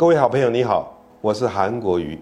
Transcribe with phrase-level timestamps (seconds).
[0.00, 2.18] 各位好朋友，你好，我是韩国瑜，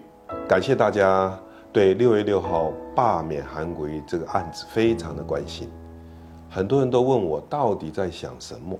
[0.49, 1.33] 感谢大家
[1.71, 5.69] 对六月六号罢免韩国瑜这个案子非常的关心，
[6.49, 8.77] 很多人都问我到底在想什么，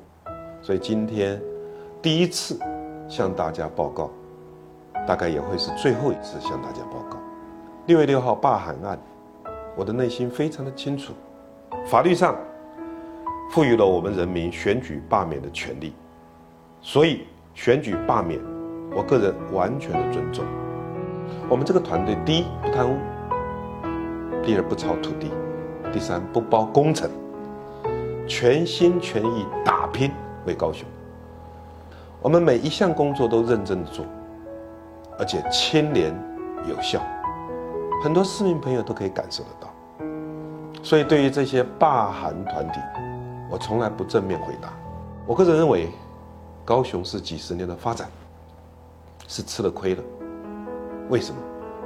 [0.61, 1.41] 所以今天
[2.01, 2.59] 第一次
[3.07, 4.11] 向大家报告，
[5.07, 7.17] 大概也会是最后一次向大家报告。
[7.85, 8.99] 六月六号罢韩案，
[9.77, 11.13] 我的内心非常的清楚，
[11.87, 12.35] 法律上
[13.49, 15.93] 赋予了我们人民选举罢免的权利，
[16.81, 17.21] 所以
[17.53, 18.58] 选举罢免。
[18.95, 20.43] 我个人完全的尊重。
[21.47, 22.97] 我们这个团队，第一不贪污，
[24.43, 25.31] 第二不炒土地，
[25.91, 27.09] 第三不包工程，
[28.27, 30.11] 全心全意打拼
[30.45, 30.87] 为高雄。
[32.21, 34.05] 我们每一项工作都认真的做，
[35.17, 36.13] 而且清廉
[36.67, 36.99] 有效，
[38.03, 39.69] 很多市民朋友都可以感受得到。
[40.81, 42.79] 所以对于这些霸韩团体，
[43.49, 44.69] 我从来不正面回答。
[45.25, 45.89] 我个人认为，
[46.65, 48.09] 高雄是几十年的发展。
[49.29, 50.01] 是吃了亏了，
[51.07, 51.39] 为什么？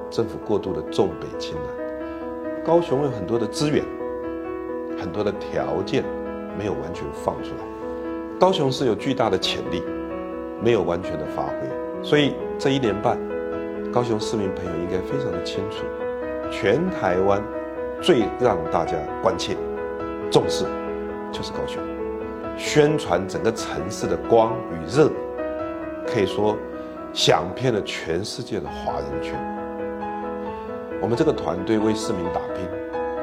[0.09, 3.83] 政府过度的重北轻南，高雄有很多的资源，
[4.97, 6.05] 很多的条件
[6.57, 9.83] 没有完全放出来，高雄是有巨大的潜力，
[10.61, 11.53] 没有完全的发挥，
[12.01, 13.19] 所以这一年半，
[13.91, 15.83] 高雄市民朋友应该非常的清楚，
[16.49, 17.43] 全台湾
[18.01, 19.57] 最让大家关切、
[20.31, 20.63] 重视
[21.29, 21.83] 就是高雄，
[22.57, 25.11] 宣传整个城市的光与热，
[26.07, 26.55] 可以说。
[27.13, 29.39] 想遍了全世界的华人圈。
[30.99, 32.67] 我们这个团队为市民打拼，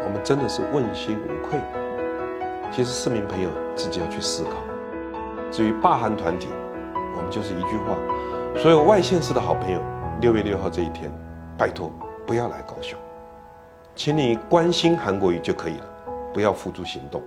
[0.04, 1.58] 我们真的是问心无愧。
[2.70, 4.50] 其实市民朋友自己要去思考。
[5.50, 6.46] 至于霸韩团体，
[7.16, 7.96] 我们就是一句话：
[8.56, 9.80] 所有外县市的好朋友，
[10.20, 11.10] 六月六号这一天，
[11.58, 11.90] 拜托
[12.24, 12.96] 不要来高雄，
[13.96, 15.86] 请你关心韩国瑜就可以了，
[16.32, 17.20] 不要付诸行动。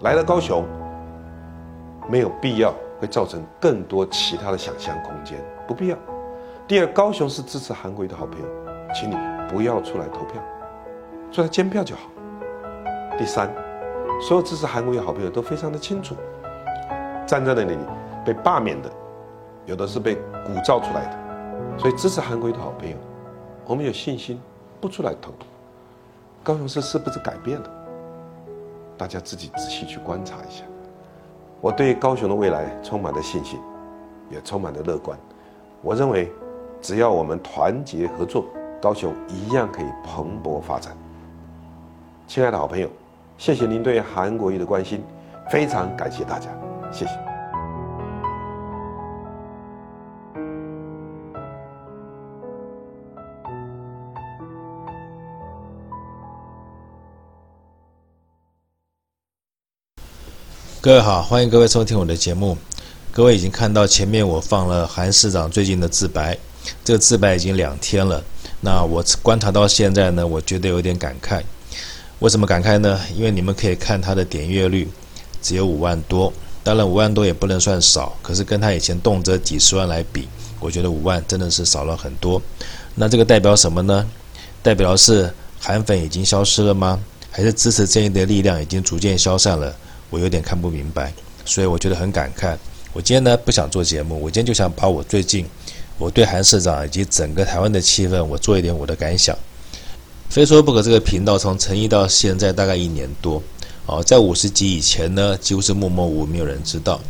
[0.00, 0.66] 来了高雄，
[2.08, 2.74] 没有必要。
[3.00, 5.96] 会造成更多其他的想象空间，不必要。
[6.66, 8.46] 第二，高雄是支持韩国瑜的好朋友，
[8.94, 9.16] 请你
[9.48, 10.42] 不要出来投票，
[11.32, 12.02] 出来监票就好。
[13.18, 13.50] 第三，
[14.20, 16.14] 所有支持韩国瑜的好朋友都非常的清楚，
[17.26, 17.78] 站在那里
[18.24, 18.90] 被罢免的，
[19.64, 22.96] 有的是被鼓噪出来的，所以支持韩国瑜的好朋友，
[23.64, 24.40] 我们有信心
[24.80, 25.32] 不出来投。
[26.44, 27.70] 高雄市是不是改变了？
[28.96, 30.64] 大家自己仔细去观察一下。
[31.60, 33.58] 我对高雄的未来充满了信心，
[34.30, 35.18] 也充满了乐观。
[35.82, 36.30] 我认为，
[36.80, 38.44] 只要我们团结合作，
[38.80, 40.96] 高雄一样可以蓬勃发展。
[42.26, 42.88] 亲爱的好朋友，
[43.36, 45.02] 谢谢您对韩国瑜的关心，
[45.50, 46.48] 非常感谢大家，
[46.92, 47.27] 谢谢。
[60.80, 62.56] 各位好，欢迎各位收听我的节目。
[63.10, 66.38] 各位已经看到前面我放了韩市长最近的自白，
[66.84, 68.22] 这个自白已经两天了。
[68.60, 71.42] 那我观察到现在呢，我觉得有点感慨。
[72.20, 73.00] 为什么感慨呢？
[73.16, 74.88] 因为你们可以看他的点阅率
[75.42, 80.28] 只有五万多，当然五万多也不能算少，可是跟他以前动辄几十万来比，
[80.60, 82.40] 我觉得五万真的是少了很多。
[82.94, 84.08] 那这个代表什么呢？
[84.62, 87.00] 代表是韩粉已经消失了吗？
[87.32, 89.74] 还是支持正义的力量已经逐渐消散了？
[90.10, 91.12] 我有点看不明白，
[91.44, 92.56] 所以我觉得很感慨。
[92.92, 95.46] 我今天呢不想做节目，我今天就想把我最近
[95.98, 99.36] 我对韩市长以及整个台湾的气氛，我做一点我的感想。
[100.28, 103.42] 非说不可这个频道从成立到现在大概一年多，
[103.86, 107.00] 哦，在五十集以前呢几乎是默默无闻，没有人知道。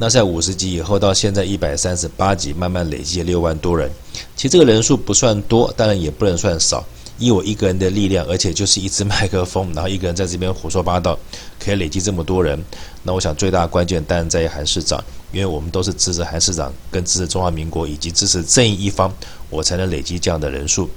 [0.00, 3.90] 那在五十集以后到现在一百三十八集，慢慢累积了六万多人。
[4.36, 6.84] 其实这个人数不算多，当然也不能算少。
[7.18, 11.18] 以我一个人的力量，而且就是一支麦克风， 然后一个人在这边胡说八道，
[11.58, 12.58] 可以累积这么多人。
[13.02, 19.12] 那我想最大的关键当然在于韩市长，因为我们都是支持韩市长，跟支持中华民国以及支持正义一方，
[19.50, 20.88] 我才能累积这样的人数。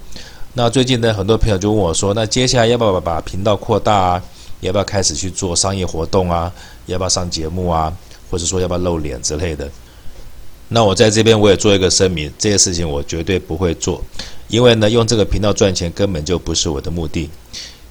[0.53, 4.23] 那最近呢，很多朋友就问我说，那接下来要不要把频道扩大啊？
[4.59, 6.51] 要不要开始去做商业活动啊？
[6.85, 7.91] 要不要上节目啊？
[8.29, 9.69] 或者说要不要露脸之类的？
[10.67, 14.03] 那我在这边我也做一个声明，这些事情我绝对不会做。
[14.51, 17.29] 因为呢，用这个频道赚钱根本就不是我的目的。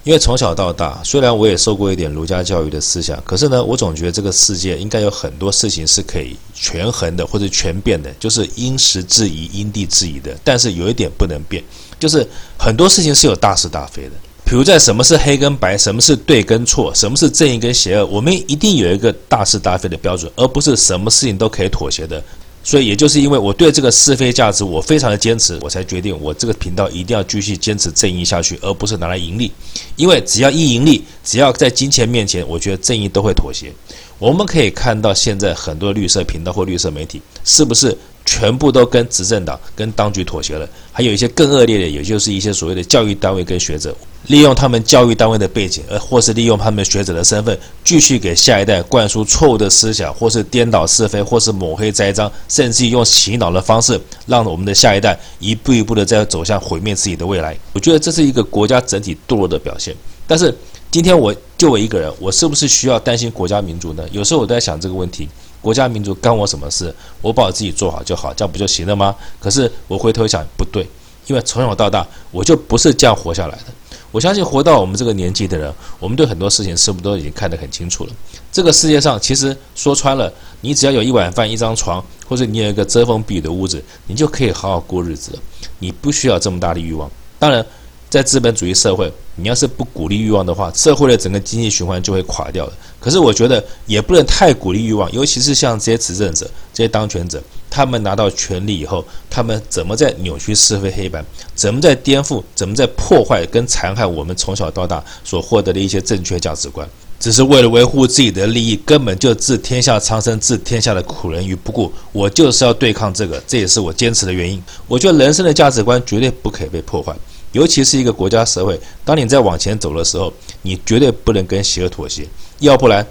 [0.03, 10.35] 因为从小到大，虽然我也受过一点儒家教育的思想，可是呢，我总觉得这个世界应该有很多事情是可以权衡的，或者权变的，就是因时制宜、因地制宜的。
[10.43, 11.63] 但是有一点不能变，
[11.99, 12.27] 就是
[12.59, 14.13] 很多事情是有大是大非的。
[14.43, 22.23] 比如在什么是黑跟白，什么是对跟错，什么是正义跟邪恶，我们一定有一个大是大非的标准，而不是什么事情都可以妥协的。
[22.63, 29.51] 所以，也就是因为我对这个是非价值我非常的坚持，我才决定我这个频道一定要继续坚持正义下去，而不是拿来盈利。
[29.97, 33.73] 因为只要一盈利，只要在金钱面前，我觉得正义都会妥协。
[34.19, 40.69] 我们可以看到现在很多绿色频道或绿色媒体，是不是全部都跟执政党、跟当局妥协了。
[40.93, 43.95] 还有一些更恶劣的，也就是一些所谓的教育单位跟学者，
[44.27, 57.57] 利用他们教育单位的背景，而或是利用他们学者的身份，继续给下一代灌输错误的思想，或是颠倒是非，或是抹黑栽赃，甚至用洗脑的方式，让我们的下一代一步一步的在走向毁灭自己的未来。
[57.73, 59.95] 我觉得这是一个国家整体堕落的表现。
[60.27, 60.55] 但是
[60.91, 64.05] 今天我就我一个人，我是不是需要担心国家民族呢？
[64.13, 65.29] 有时候我都在想这个问题。
[65.61, 66.95] 国家民族干我什么事？
[67.21, 69.15] 我把我自己做好就好，这样不就行了吗？
[69.39, 70.87] 可是我回头想，不对，
[71.27, 73.65] 因为从小到大我就不是这样活下来的。
[74.13, 78.11] 我相信活到我们这个年纪的人，我们对很多事情是不是都已经看得很清楚了？
[78.51, 85.39] 这个世界上其实说穿了，你只要有一碗饭、一张床，或者你有一个遮风避雨的屋子，你就可以好好过日子了。
[85.79, 87.11] 你不需要这么大的欲望。
[87.39, 87.65] 当然。
[88.11, 92.73] 在资本主义社会，你要是不鼓励欲望的话，社会的整个经济循环就会垮掉了。
[92.99, 97.41] 可是我觉得也不能太鼓励欲望，尤其是像这些执政者、这些当权者，
[97.71, 101.25] 他们拿到权力以后，他们怎么在扭曲是非黑白，
[101.55, 106.87] 怎么在颠覆，怎么在破坏跟残害我们从小到大所获得的一些正确价值观，
[107.21, 111.91] 只是为了维护自己的利益，根本就置天下苍生、置天下的苦人于不顾。
[112.11, 114.61] 我就是要对抗这个，这也是我坚持的原因。
[114.89, 117.15] 我觉得人生的价值观绝对不可以被破坏。
[117.53, 120.33] 尤其是一个国家社会，当你在往前走的时候，
[120.63, 122.27] 你绝对不能跟邪恶妥协，
[122.61, 123.05] 要不然，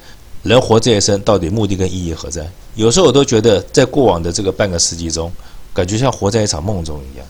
[0.44, 2.50] 人活这一生到底目的跟意义何在？
[2.75, 5.31] 有时候我都觉得，在过往的这个半个世纪中，
[5.74, 7.27] 感觉像活在一场梦中一样。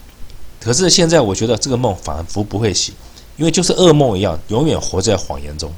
[0.60, 2.94] 可是现在，我觉得这个梦仿佛不会醒，
[3.38, 5.72] 因为就是噩梦一样，永远活在谎言中。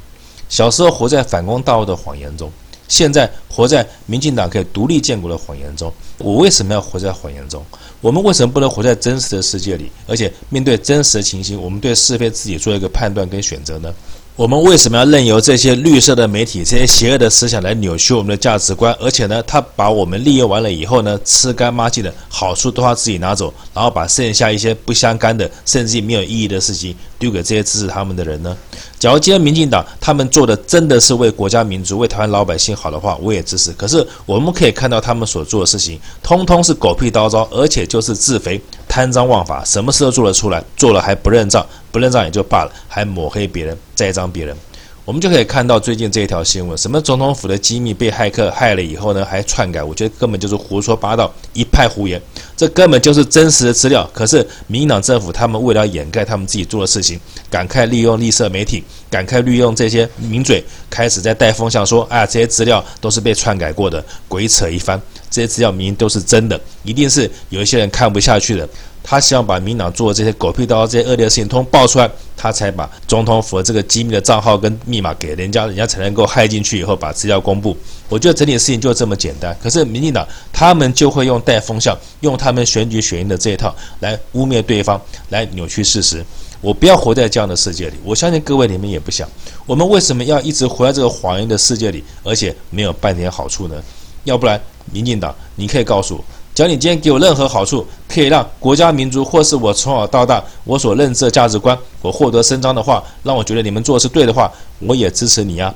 [0.49, 2.51] 小时候活在反攻大陆的谎言中。
[2.91, 7.65] 现在活在民进党可以独立建国的谎言中，我为什么要活在谎言中？
[8.01, 9.89] 我们为什么不能活在真实的世界里？
[10.07, 13.93] 而且面对真实的情形，我们对是非自己做一个判断跟选择呢？
[14.37, 18.95] 我们为什么要任由这些绿色的媒体、这些邪恶的思想来扭曲我们的价值观？
[18.99, 28.55] 而且呢，他把我们利用完了以后呢，吃干抹净的好处都要自己拿走，然后把剩下一些不相干的，甚至没有意义的事情丢给这些支持他们的人呢？
[28.97, 33.71] 假如今天民进党他们做的真的是为国家民族、为台湾老百姓好的话，我也支持。
[33.73, 44.55] 可是我们可以看到他们所做的事情，通通是狗屁倒灶，而且就是自肥、贪赃枉法，什么事都做得出来，做了还不认账，不认账也就罢了，还抹黑别人、栽赃别人。
[45.03, 52.21] 我们就可以看到最近这一条新闻，什么总统府的机密被骇客害了以后呢，还篡改，我觉得根本就是胡说八道，一派胡言。
[52.55, 54.07] 这根本就是真实的资料。
[54.13, 65.01] 可是民进党政府他们为了掩盖他们自己做的事情，赶快利用绿色媒体，赶快利用这些名嘴，开始在带风向说，哎呀，这些资料都是被篡改过的，鬼扯一番。
[65.31, 68.69] 这些资料明明都是真的，一定是有一些人看不下去的。
[69.03, 77.75] 他希望把民党做的这些狗屁刀、这些恶劣的事情通通爆出来，他才把总统府的这个机密的账号跟密码给人家，人家才能够害进去以后把资料公布。
[78.07, 79.55] 我觉得整体事情就这么简单。
[79.61, 86.23] 可是民进党他们就会用带风向，用他们选举选赢的这一套来污蔑对方，来扭曲事实。
[86.61, 87.95] 我不要活在这样的世界里。
[88.03, 89.27] 我相信各位你们也不想。
[89.65, 93.81] 我们为什么要一直活在这个谎言的世界里，而且没有半点好处呢？
[94.25, 96.23] 要不然，民进党，你可以告诉我。
[96.53, 105.73] 只要你今天给我任何好处，可以让国家民族或是我从小到大我所认知的价值观，我获得伸张的话，让我觉得你们做的是对的话，我也支持你啊。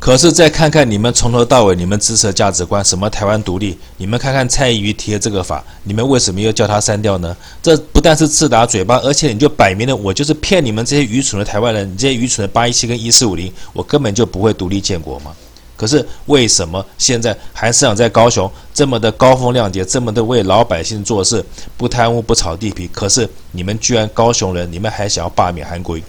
[0.00, 7.36] 可是再看看你们从头到尾你们支持的价值观，什么台湾独立，你们看看蔡宜瑜提的这个法，你们为什么又叫他删掉呢？
[7.60, 15.32] 这不但是自打嘴巴，而且你就摆明了我就是骗你们这些愚蠢的台湾人，你这些愚蠢的八一七跟一四五零，我根本就不会独立建国吗？
[15.78, 21.42] 可是为什么现在韩市长在高雄这么的高风亮节，这么的为老百姓做事，
[21.76, 22.88] 不贪污不炒地皮？
[22.88, 26.02] 可是你们居然高雄人，你们还想要罢免韩国瑜？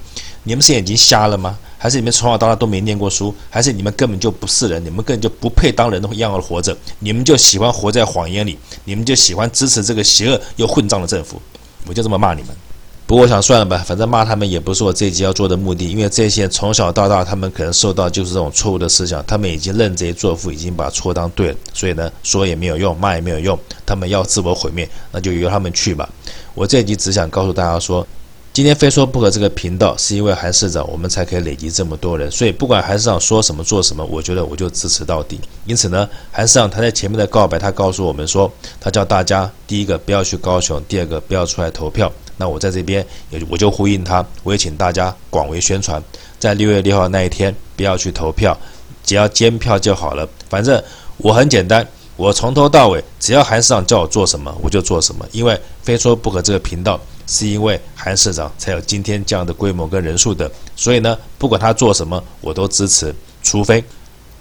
[0.44, 1.56] 你们是眼睛瞎了吗？
[1.78, 3.34] 还是你们从小到大都没念过书？
[3.50, 4.84] 还是你们根本就不是人？
[4.84, 6.76] 你们根本就不配当人一样活着？
[6.98, 8.58] 你们就喜欢活在谎言里？
[8.86, 11.40] 你们就喜欢支持这个邪恶又混账的政府？
[11.86, 12.50] 我就这么骂你们。
[13.10, 26.08] 不过我想算了吧，反正骂他们也不是我这一集要做的目的，因为这些从小到大，他们可能受到就是这种错误的思想，他们已经认贼作父，已经把错当对了，所以呢，说也没有用，骂也没有用，他们要自我毁灭，那就由他们去吧。
[26.54, 28.06] 我这一集只想告诉大家说。
[28.52, 32.30] 今天非说不可这个频道，是因为韩市长，我们才可以累积这么多人。
[32.30, 35.40] 所以不管韩市长说什么做什么，我觉得我就支持到底。
[35.66, 42.12] 因此呢，韩市长他在前面的告白，他告诉我们说，他叫大家第一个不要去高雄，第二个不要出来投票。
[42.40, 46.02] 那我在这边也我就呼应他，我也请大家广为宣传，
[46.40, 48.58] 在六月六号那一天不要去投票，
[49.04, 50.28] 只要监票就好了。
[50.50, 50.82] 反正
[51.18, 55.24] 我很简单，我从头到尾，只要韩市长叫我做什么，我就做什么。
[55.32, 57.00] 因为非说不可这个频道。
[57.32, 63.14] 是因为韩市长才有今天这样的规模跟人数的，所以呢，不管他做什么，我都支持。
[63.44, 63.84] 除非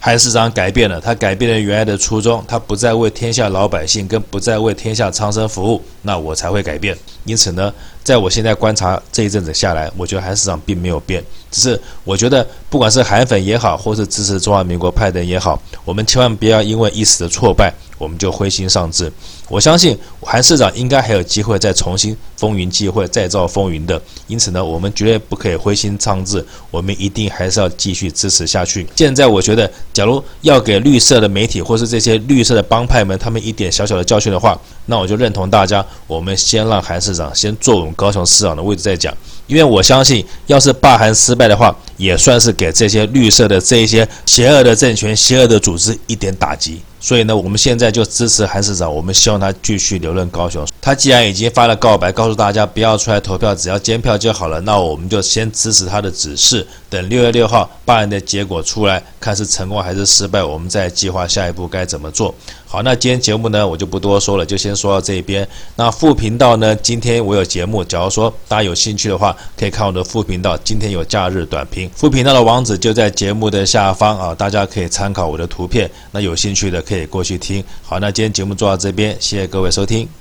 [0.01, 6.97] 韩市长改变了，他改变了原来的初衷，他不再为天下老百姓，跟不再为天下苍生服务，那我才会改变。
[7.25, 7.73] 因此呢，
[8.05, 19.13] 在我现在观察这一阵子下来，我觉得韩市长并没有变，只是我觉得不管是韩粉也好，或是支持中华民国派的人也好，我们千万不要因为一时的挫败，我们就灰心丧志。
[19.49, 24.01] 我相信韩市长应该还有机会再重新风云际会，再造风云的。
[24.27, 28.87] 因此呢，我们绝对不可以灰心丧志，我们一定还是要继续支持下去。
[28.95, 39.15] 现在我觉得，假如要给绿色的媒体或是这些绿色的帮派们他们一点小小的教训的话，那我就认同大家，我们先让韩市长先坐稳高雄市长的位置再讲。
[39.47, 46.83] 因为我相信，要是罢韩失败的话，也算是给这些绿色的这一些邪恶的政权、邪恶的组织一点打击。
[47.01, 50.67] 所以呢，我们现在就支持韩市长，我们希望他继续留任高雄。
[50.81, 62.35] 他既然已经发了告白，告诉大家不要出来投票，只要监票就好了，那我们就先支持他的指示，等六月六号办案的结果出来，看是成功还是失败，我们再计划下一步该怎么做。
[62.67, 65.47] 好，那今天节目呢，我就不多说了，就先说到这边。
[65.77, 75.91] 那副频道呢，今天我有节目，假如说大家有兴趣的话，可以看我的副频道，今天有假日短评，副频道的网址就在节目的下方啊，大家可以参考我的图片。
[76.13, 77.65] 那有兴趣的可以过去听。
[77.83, 80.19] 好，那今天节目做到这边，谢谢各位收听。